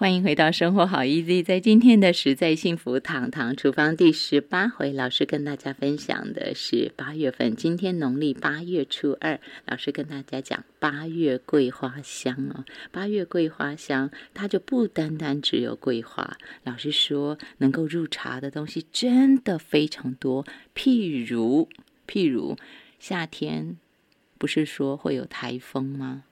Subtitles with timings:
[0.00, 12.64] 欢迎回到生活好 easy，在今天的实在幸福堂堂厨房第十八回，老师跟大家分享的是八月份，今天农历八月初二，老师跟大家讲八月桂花香哦。
[12.90, 21.68] 八月桂花香，它就不单单只有桂花，老师说能够入茶的东西真的非常多，譬如
[22.08, 22.56] 譬如
[22.98, 23.76] 夏天
[24.38, 26.24] 不是说会有台风吗？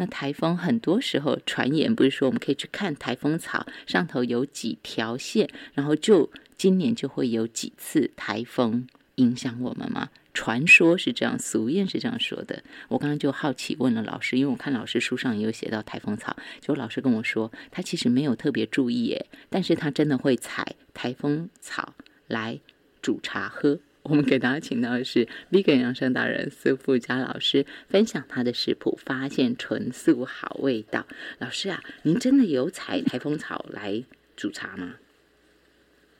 [0.00, 8.86] 那台风很多时候传言不是说我们可以去看台风草上头有几条线，然后就今年就会有几次台风
[9.16, 10.08] 影响我们吗？
[10.32, 12.62] 传说是这样，俗谚是这样说的。
[12.88, 21.92] 我刚刚就好奇问了老师，因为我看老师书上也有写到台风草，就老师跟我说他其实没有特别注意耶，但是他真的会采台风草
[22.26, 22.58] 来
[23.02, 23.78] 煮茶喝。
[24.02, 31.06] 我们给大家请到的是 Vegan 养生达人苏富佳老师，分享他的食谱，发现纯素好味道。
[31.38, 34.02] 老师啊，您真的有采台风草来
[34.36, 34.94] 煮茶吗？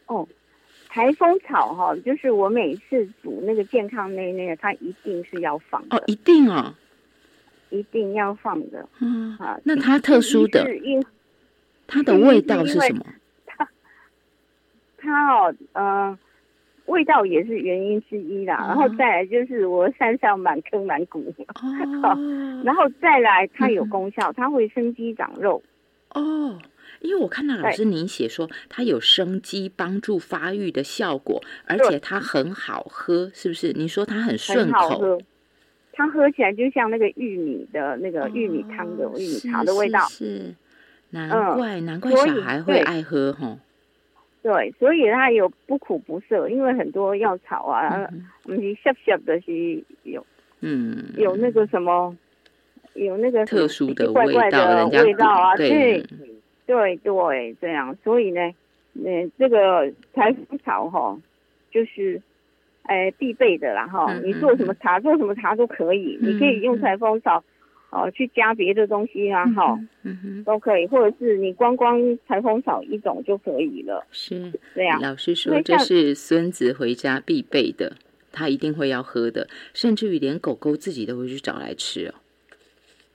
[0.06, 0.28] 哦，
[0.88, 6.74] 台风草哈，就是我每次煮那个健康那那个，它一定是要放哦，一定哦，
[7.70, 8.86] 一定要放的。
[9.00, 10.68] 嗯啊，那它特殊的，
[11.86, 13.06] 它的味道是什么？
[13.46, 13.68] 它
[14.98, 16.18] 它哦，嗯。
[16.90, 21.32] 味道也是原因之一啦，然后再来就是我山上满坑满谷，
[22.64, 25.62] 然后再来它有功效，它会生肌长肉。
[26.12, 26.58] 哦，
[27.00, 33.72] 因为我看到老师您写说它有生肌帮助发育的效果，而且它很好喝，是不是？
[33.72, 35.22] 你说它很顺口，
[35.92, 40.54] 它喝起来就像那个玉米的那个玉米汤的玉米茶的味道，是。
[41.12, 43.58] 难怪难怪小孩会爱喝哈。
[44.42, 48.08] 对，所以它有不苦不涩，因为很多药草啊，
[48.46, 50.24] 嗯，涩涩的是有，
[50.60, 52.16] 嗯，有那个什么，
[52.94, 56.02] 有那个特殊的怪怪的味道啊，对，
[56.66, 58.40] 对对，这样，所以呢，
[58.94, 61.18] 嗯，这个台风草哈，
[61.70, 62.22] 就是，
[62.84, 67.44] 哎，必备的啦哈，你做什么茶，做什么茶都可以，你可以用台风草。
[67.90, 74.06] 哦，去加别的东西啊，哈，嗯哼，都可以，或者是你光光裁缝草一种就可以了。
[74.12, 75.00] 是这样。
[75.00, 77.96] 老师说这是孙子回家必备的，
[78.30, 82.14] 他一定会要喝的，甚至于连狗狗自己都会去找来吃哦。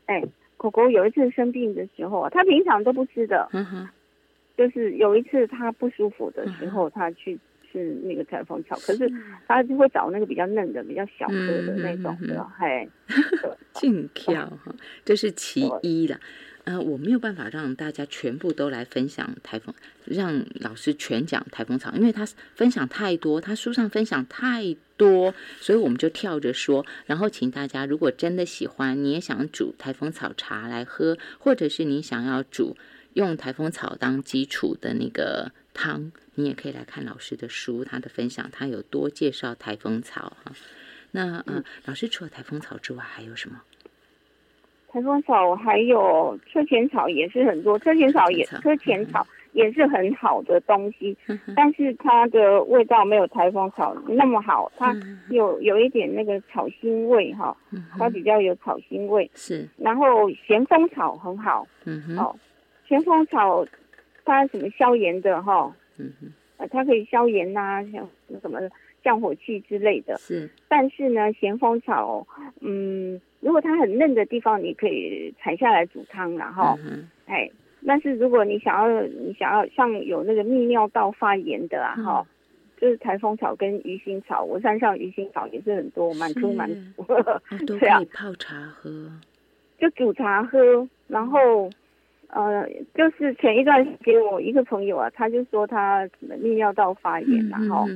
[0.07, 0.21] 哎，
[0.57, 3.89] 狗狗有一次生病的时候啊，它平常都不吃的，嗯哼，
[4.57, 7.39] 就是有一次它不舒服的时候，它去。
[7.71, 9.11] 是那个裁缝草，可是
[9.49, 12.87] 他就会找那个比较嫩的、比较小颗的那种的，嘿，
[13.75, 14.75] 劲跳哈，
[15.05, 16.19] 这是其一啦。
[16.63, 26.83] 呃，我没有办法让大家全部都来分享台风，让老师全讲台风草，因为他分享太多，他书上分享太多，所以我们就跳着说。
[27.05, 32.75] 然后，请大家如果真的喜欢，你也想煮台风草茶来喝，或者是你想要煮
[33.13, 36.11] 用台风草当基础的那个汤。
[36.33, 40.51] 你也可以来看老师的书，他的分享，他有多介绍台风草哈。
[41.15, 43.61] 那呃，老师除了台风草之外还有什么？
[44.89, 51.17] 台风草还有车前草也是很多，车前草也车前草也是很好的东西，
[51.55, 54.95] 但是它的味道没有台风草那么好，它
[55.29, 57.55] 有有一点那个草腥味哈，
[57.97, 59.29] 它比较有草腥味。
[59.35, 59.67] 是。
[59.77, 62.35] 然后咸丰草很好，嗯哼，哦，
[62.87, 63.65] 咸丰草
[64.25, 65.73] 它什么消炎的哈。
[65.97, 66.27] 嗯哼，
[66.57, 68.07] 呃，它可以消炎呐，像
[68.41, 68.59] 什么
[69.05, 70.17] 降火气之类的。
[70.17, 72.27] 是，但是呢，咸丰草，
[72.59, 76.77] 嗯，如果它很嫩的地方，你可以采下来煮汤，然后，
[77.25, 77.49] 哎，
[77.85, 82.27] 但是如果你想要，你想要像有那个泌尿道发炎的啊，哈，
[82.81, 87.03] 就是台风草跟鱼腥草，我山上鱼腥草也是很多，满出满谷，
[87.65, 88.89] 都 可以泡茶喝，
[89.79, 91.69] 就煮茶喝，然后。
[92.27, 97.87] 呃，就是前一段时间，我一个朋友啊，他就说他泌尿道发炎，然后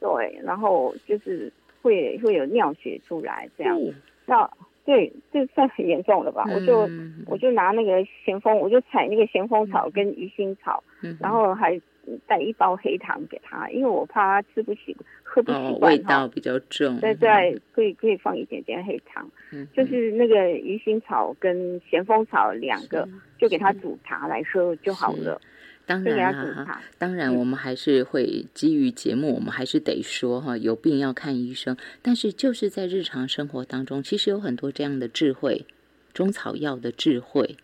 [0.00, 3.78] 对，然后就是会会有尿血出来这样。
[4.26, 4.50] 那
[4.84, 6.44] 对，这算很严重了吧？
[6.54, 6.88] 我就
[7.26, 10.82] 我就拿那个咸丰，我就采那个咸丰草跟鱼腥草，
[11.20, 11.80] 然后还
[12.26, 14.96] 带一包黑糖给他，因为我怕他吃不起。
[15.26, 17.00] 喝不习惯味道比较重。
[17.00, 19.28] 对对，可以可以放一点点黑糖，
[19.72, 25.40] 就是那个鱼腥草跟咸丰草两个，就给他煮茶来喝就好了。
[25.86, 31.76] 当然啦，当然我们还是会基于节目，我们还是得说哈，有病要看医生。
[32.00, 35.66] 但是就是在日常生活当中，其实有很多这样的智慧，
[36.12, 37.56] 中草药的智慧。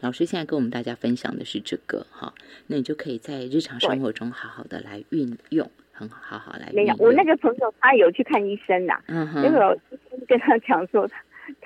[0.00, 2.34] 老师现在跟我们大家分享的是这个哈，
[2.66, 5.70] 那你就可以在日常生活中好好的来运用。
[5.96, 6.72] 很好好来。
[6.74, 9.00] 没有，我那个朋友他有去看医生呐。
[9.06, 9.44] 嗯哼。
[9.44, 9.78] 因为我
[10.26, 11.08] 跟他讲说，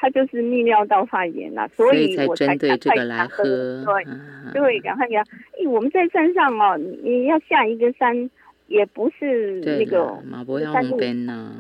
[0.01, 3.45] 他就是泌尿道发炎了，所以我才针对这个来喝。
[3.45, 4.07] 对，
[4.55, 5.23] 对，赶快给他。
[5.23, 8.31] 哎，我们在山上哦，你要下一个山，
[8.69, 10.17] 也不是那个
[10.73, 11.51] 山边呐，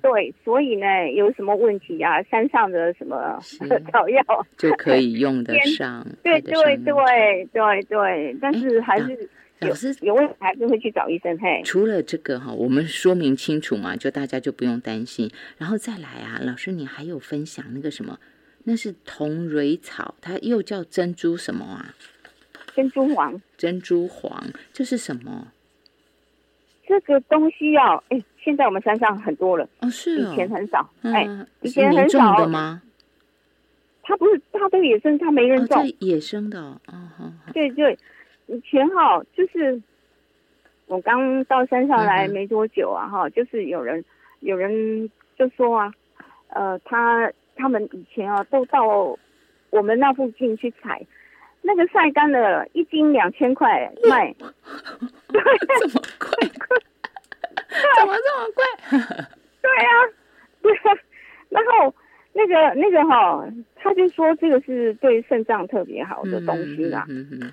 [0.00, 2.22] 对，所以呢，有什么问题啊？
[2.22, 3.38] 山上的什么
[3.92, 4.22] 草药
[4.56, 6.06] 就可以用得上。
[6.22, 9.28] 对对对对对，但是还是。
[9.60, 11.38] 老师有问题还是会去找医生。
[11.38, 15.30] 嘿，除了这个哈，我们说明清楚嘛，就大家就不用担心。
[15.56, 18.18] 然后再来啊，老师你还有分享那个什么？
[18.64, 21.94] 那是铜蕊草，它又叫珍珠什么啊？
[22.74, 23.40] 珍珠黄。
[23.56, 25.52] 珍珠黄，这是什么？
[26.86, 29.66] 这个东西啊，哎，现在我们山上很多了。
[29.80, 30.32] 哦，是哦。
[30.32, 30.90] 以前很少。
[31.02, 31.26] 哎，
[31.62, 32.82] 以前很少的吗？
[34.02, 35.90] 它不是，它都野生，它没人种。
[36.00, 36.60] 野生的。
[36.60, 37.32] 哦，好。
[37.54, 37.98] 对对。
[38.46, 39.80] 以前哈，就是
[40.86, 44.04] 我刚到山上来没多久啊，哈，就是有人
[44.40, 45.92] 有人就说啊，
[46.48, 48.84] 呃，他他们以前啊都到
[49.70, 51.04] 我们那附近去采，
[51.62, 54.34] 那个晒干的一斤两千块卖，
[55.28, 55.38] 这
[55.88, 56.48] 么贵？
[57.98, 58.64] 怎么这么贵？
[59.60, 59.90] 对啊，
[60.62, 60.98] 对啊，
[61.50, 61.94] 然后。
[62.38, 63.42] 那个那个哈，
[63.86, 67.06] 他就说这个是对肾脏特别好的东西啦。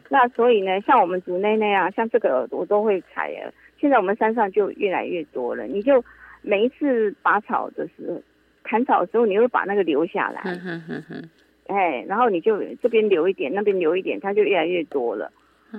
[0.10, 3.54] 那所以呢，像我们组内内啊，像这个我都会采啊。
[3.80, 5.66] 现在我们山上就越来越多了。
[5.66, 6.04] 你就
[6.42, 8.20] 每一次拔草的时候，
[8.64, 10.42] 砍草的时候，你会把那个留下来。
[11.68, 15.32] 哎，然后你就这边留一点，那边留一点，它就越来越多了。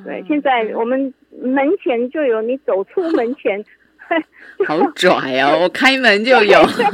[0.05, 3.65] 对，现在我们门前就有，你走出门前，
[4.67, 5.11] 好拽
[5.41, 5.61] 哦！
[5.63, 6.63] 我开门就有。
[6.67, 6.87] 对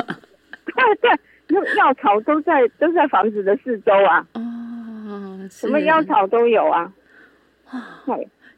[1.03, 1.11] 对。
[1.51, 6.93] 那 药草都在都在房子的四周啊，哦，什么药草都有啊。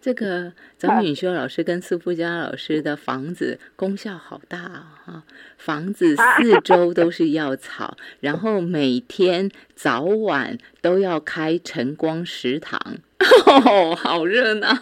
[0.00, 5.23] 这个张允修老师跟苏富佳老师的房子功效好大啊！
[5.56, 12.81] 房子四周都是药草，然后每天早晚都要开晨光食堂，
[13.47, 14.77] 哦，好热闹，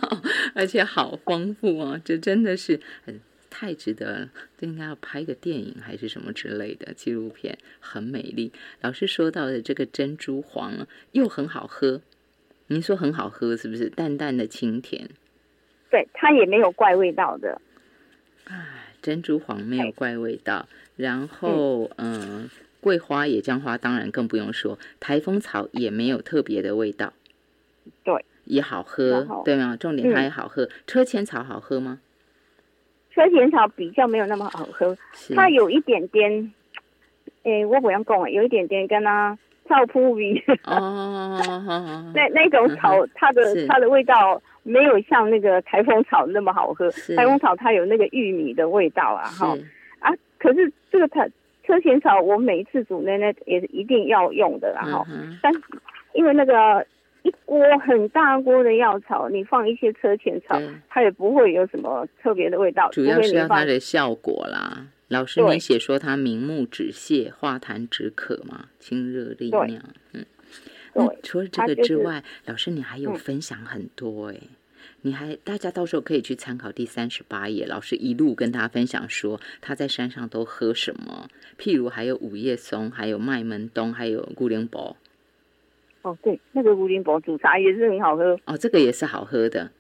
[0.55, 2.01] 而且好丰富啊！
[2.03, 3.21] 这真的是很。
[3.51, 8.53] 太值得了，这应该要拍个电影还是什么之类的纪录片，很美丽。
[8.81, 12.01] 老师说到的这个珍珠黄又很好喝，
[12.69, 13.91] 您说很好喝是不是？
[13.91, 15.11] 淡淡的清甜，
[15.91, 17.61] 对，它也没有怪味道的。
[18.45, 22.49] 哎，珍珠黄没有怪味道，然后嗯，
[22.81, 27.13] 桂花野姜花当然更不用说，台风草也没有特别的味道，
[28.05, 29.77] 对，也好喝，对吗？
[29.77, 32.01] 重点它也好喝，车前草好喝吗？
[33.13, 34.97] 车前草比较没有那么好喝，
[35.35, 36.53] 它有一点点，
[37.43, 39.37] 诶，我不用讲有一点点跟它
[39.69, 41.41] 草扑比哦，
[42.15, 46.91] 那那种草，它的它的味道没有像那个台风草那么好喝。
[47.17, 49.57] 台风草它有那个玉米的味道啊，哈。
[49.99, 51.27] 啊，可是这个它
[51.67, 55.05] 车前草，我每一次煮那那也是一定要用的，啦，哈，
[55.43, 55.53] 但
[56.13, 56.87] 因为那个。
[57.23, 62.89] 一锅很大锅的药草，你放一些车前草，它也不会有什么特别的味道。
[62.91, 64.87] 主要是要它的效果啦。
[65.09, 69.83] 老师，你写说它明目止泻、化痰止渴嘛，清热利尿。
[70.13, 70.25] 嗯，
[70.95, 74.37] 那除了这个之外，老师你还有分享很多哎，
[75.03, 81.29] 你还大家到时候可以去参考第三十八页，老师一路跟大家分享说他在山上都喝什么，
[81.59, 84.97] 譬如还有五叶松，还有麦门冬，还有固灵宝。
[86.03, 88.39] 哦，对，那个乌林博煮茶也是很好喝。
[88.47, 89.71] 哦，这个也是好喝的。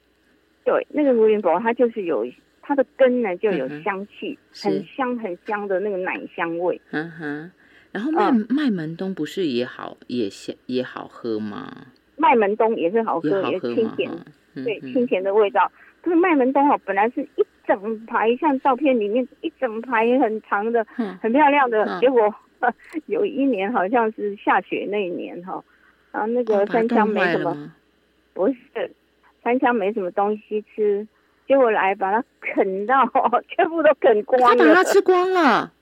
[0.64, 2.26] 对，那个乌林博它就是有
[2.60, 6.80] 它的根呢，就有香气，很香很香的那个奶香味。
[6.90, 7.50] 嗯哼，
[7.92, 11.86] 然后麦麦门冬不是也好也香也好喝吗？
[12.16, 14.10] 麦门冬也是好喝，也清甜，
[14.54, 15.72] 对，清甜的味道。
[16.02, 20.84] 这个麦门冬哦，本来是一整排，像照片里面一整排很长的，
[21.22, 21.98] 很漂亮的。
[21.98, 22.34] 结果
[23.06, 25.64] 有一年好像是下雪那一年哈。
[26.12, 27.72] 啊，那个三枪没什么，
[28.34, 28.56] 不是
[29.42, 31.06] 三枪没什么东西吃，
[31.46, 33.04] 结果来把它啃到，
[33.48, 34.48] 全部都啃光了。
[34.56, 35.72] 他把它吃光了。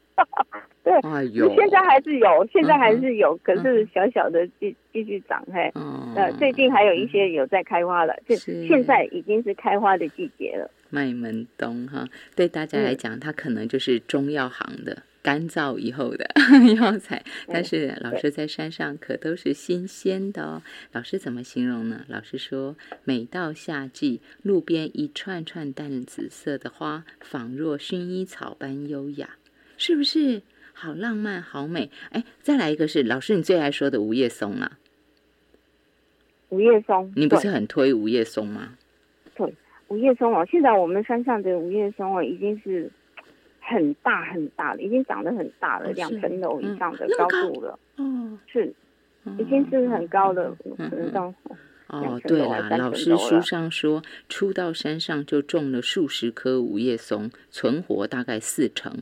[0.83, 5.71] 对，哎呦，现在还是有，现在还是有，可是小小的继继续长嘿。
[6.17, 10.71] 呃，最近还有一些有在开花了，就现在已经是开花的季节了。
[10.91, 15.03] 麦门冬哈，对大家来讲，它可能就是中药行的。
[15.29, 16.25] 干燥以后的
[16.81, 20.63] 药材，但是老师在山上可都是新鲜的哦。
[20.93, 22.07] 老师怎么形容呢？
[22.09, 29.37] 老师说，每到夏季，路边一串串淡紫色的花，仿若薰衣草般优雅，
[29.77, 30.41] 是不是？
[30.73, 31.91] 好浪漫，好美。
[32.09, 34.79] 哎，再来一个是老师你最爱说的五叶松啊。
[36.49, 38.79] 五叶松，你不是很推五叶松吗？
[39.35, 39.55] 对，
[39.89, 42.91] 五叶松哦，现在我们山上的五叶松哦，已经是。
[43.69, 47.79] 很大很大了，已经长得很大了，两层楼以上的高度了。
[47.97, 48.73] 嗯，是，
[49.39, 51.33] 已经是很高了，可能到。
[51.89, 58.93] 哦，对啦，老师书上说，初到山上就种了数十棵五叶松，存活大概四成。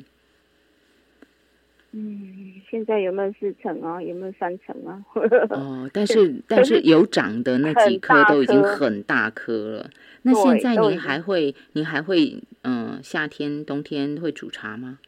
[1.98, 4.02] 嗯，现在有没有四层啊？
[4.02, 5.02] 有没有三层啊？
[5.48, 9.90] 哦， 但是但是有长的那几棵都已经很大棵了。
[10.22, 14.98] 那现在您还会您还会嗯，夏天冬天会煮茶吗？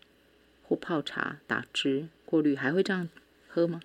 [0.62, 3.06] 或泡茶、打汁、过滤，还会这样
[3.48, 3.80] 喝吗？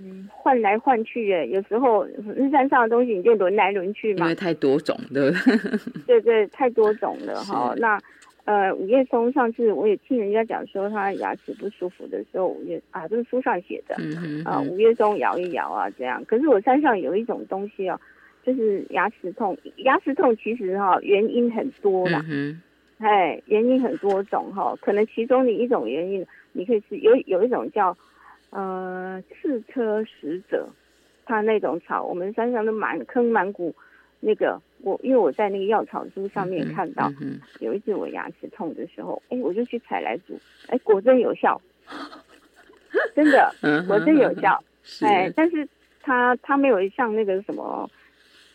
[0.00, 5.58] 嗯，换来换去耶，有时候日山上的东西你就轮来轮去嘛，因为太多种，对 不对？
[6.06, 7.74] 对对，太多种了哈。
[7.76, 7.98] 那
[8.48, 13.94] 呃，五叶松上次我也听人家讲说，他牙齿不舒服的时候，五叶啊，这是书上写的，
[14.46, 16.24] 啊，五叶松摇一摇啊，这样。
[16.24, 18.00] 可是我山上有一种东西哦，
[18.42, 22.62] 就是牙齿痛，牙齿痛其实哈原因很多啦，嗯
[22.96, 27.94] 哎，原因很多种哈，可能其中的一种原因，你可以是有有一种叫。
[28.50, 30.66] 呃，刺车使者，
[31.26, 33.74] 它那种草，我们山上都满坑满谷。
[34.20, 37.12] 那个我，因为我在那个药草书上面看到，
[37.60, 41.60] 有一次我牙齿痛的时候，哎，我就去采来煮，哎，果真有效，
[43.14, 43.52] 真的，
[43.86, 44.62] 果真有效。
[45.02, 45.68] 哎，但是
[46.02, 47.88] 它它没有像那个什么，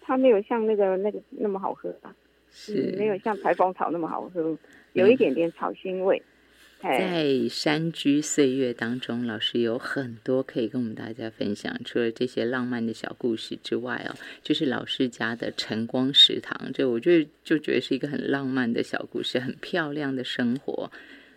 [0.02, 2.14] 它没有像那个那个那么好喝啊？
[2.50, 4.58] 是，没有像排风草那么好喝，
[4.94, 6.22] 有一点点草腥味。
[6.84, 11.74] 在山居岁月当中，老师有很多可以跟我们大家分享。
[11.86, 14.14] 除了这些浪漫的小故事之外哦，
[14.44, 20.92] 就是老师家的晨光食堂，这我就就觉得是一个很浪漫的小故事，很漂亮的生活。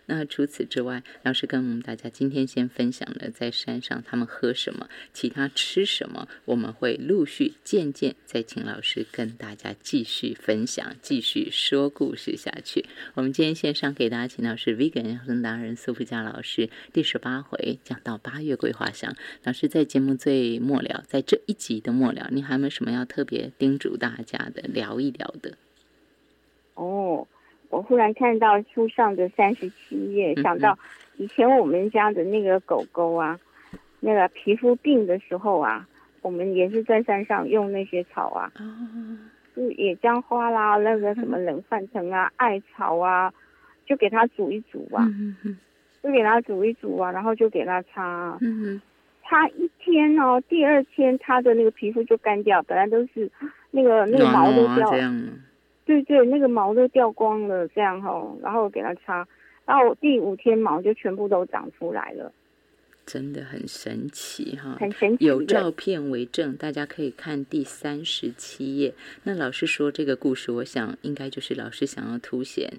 [0.09, 12.85] 那除此之外，老师跟我们大家今天先分享了在山上他们喝什么，其他吃什么，我们会陆续渐渐再请老师跟大家继续分享，继续说故事下去。
[13.15, 19.13] 我们今天线上给大家请到是 Vegan 养生达人苏福佳老师，第十八回讲到八月桂花香。
[19.43, 25.57] 老师在节目最末了，在这一集的末了，你还有没有什么要特别叮嘱大家的，聊一聊的？
[26.75, 27.27] 哦。
[27.69, 30.77] 我忽然看到书上的三十七页，想到
[31.17, 33.37] 以前我们家的那个狗狗啊，
[33.99, 35.87] 那个皮肤病的时候啊，
[36.21, 38.51] 我们也是在山上用那些草啊，
[39.55, 43.33] 就野姜花啦，那个什么冷饭藤啊、艾草啊，
[43.85, 45.05] 就给它煮一煮啊，
[46.01, 48.37] 就给它煮一煮啊，然后就给它擦，
[49.23, 53.29] 擦一天哦，第二天它的那个皮肤就干掉，本来都是
[53.71, 54.89] 那个那个毛都掉。
[55.87, 59.25] 对对，那个毛都掉光了，这样哈，然后给它擦，
[59.65, 62.29] 然后第五天毛就全部都长出来了，
[63.05, 68.93] 真的很神奇哈，很神奇，有照片为证，大家可以看第三十七页。
[69.23, 72.69] 那老师说这个故事，我想应该就是老师想要凸显，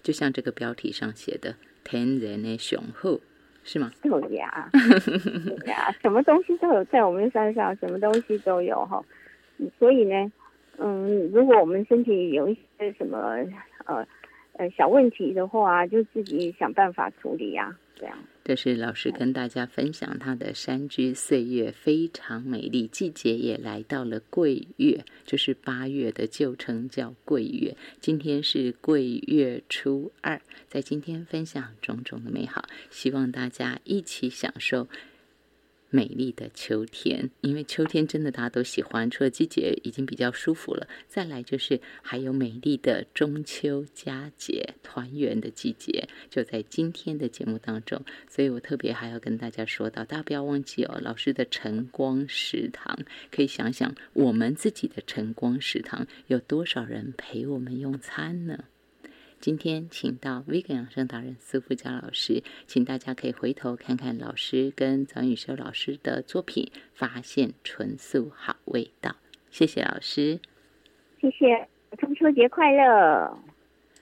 [0.00, 3.20] 就像这个标题上写的“天然的雄厚”，
[3.64, 3.90] 是吗？
[4.00, 9.04] 对呀，对呀，什么东西都有在我们山上，什么东西都有哈，
[9.80, 10.30] 所以呢。
[10.78, 13.36] 嗯，如果我们身体有一些什么
[13.84, 14.06] 呃
[14.54, 18.16] 呃小问题的话，就自己想办法处理呀，这样。
[18.44, 27.76] 这是老师跟大家分享他的山居岁月非常美丽，季节也来到了桂月，就是八月的旧称叫桂月。
[28.00, 34.88] 今天是桂月初二，在今天分享种种的美好，希望大家一起享受。
[35.92, 52.98] 美丽的秋天，因为秋天真的大家都喜欢，除了季节已经比较舒服了，再来就是还有美丽的中秋佳节，团圆的季节就在今天的节目当中，所以我特别还要跟大家说到，大家不要忘记哦，老师的晨光食堂，
[53.30, 58.64] 可以想想我们自己的晨光食堂有多少人陪我们用餐呢？
[59.42, 69.16] 今天请到 Vegan 养生达人苏富佳老师，请大家可以回头看看老师跟张雨修老师的作品，发现纯素好味道。
[69.50, 70.38] 谢谢老师，
[71.20, 71.68] 谢谢，
[71.98, 73.36] 中秋节快乐。